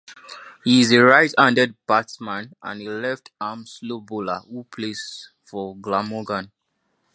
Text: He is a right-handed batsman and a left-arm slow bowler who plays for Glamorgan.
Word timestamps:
He 0.63 0.81
is 0.81 0.91
a 0.93 1.03
right-handed 1.03 1.75
batsman 1.85 2.55
and 2.63 2.81
a 2.81 2.89
left-arm 2.89 3.67
slow 3.67 3.99
bowler 4.01 4.39
who 4.49 4.63
plays 4.63 5.29
for 5.43 5.77
Glamorgan. 5.77 6.51